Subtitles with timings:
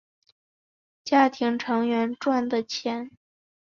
[1.03, 3.11] 家庭成员赚的钱